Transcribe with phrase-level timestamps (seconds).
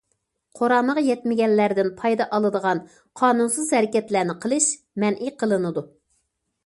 [0.59, 2.81] قۇرامىغا يەتمىگەنلەردىن پايدا ئالىدىغان
[3.21, 4.71] قانۇنسىز ھەرىكەتلەرنى قىلىش
[5.05, 5.85] مەنئى قىلىنىدۇ.